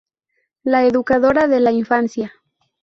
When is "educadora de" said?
0.87-1.59